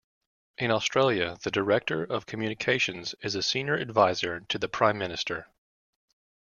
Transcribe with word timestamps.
In 0.57 0.71
Australia, 0.71 1.37
the 1.43 1.51
director 1.51 2.03
of 2.03 2.25
communications 2.25 3.13
is 3.21 3.35
a 3.35 3.43
senior 3.43 3.77
adviser 3.77 4.39
to 4.39 4.57
the 4.57 4.67
Prime 4.67 4.97
Minister. 4.97 5.45